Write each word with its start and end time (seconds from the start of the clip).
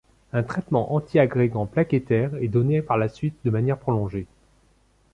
Un 0.33 0.41
traitement 0.41 0.85
par 0.85 0.93
antiagrégants 0.93 1.67
plaquettaires 1.67 2.31
est 2.41 2.47
donné 2.47 2.81
par 2.81 2.97
la 2.97 3.07
suite 3.07 3.35
de 3.45 3.51
manière 3.51 3.77
prolongée. 3.77 4.25